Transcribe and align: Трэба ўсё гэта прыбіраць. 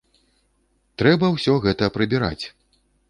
Трэба 1.01 1.29
ўсё 1.35 1.53
гэта 1.67 1.91
прыбіраць. 1.99 2.43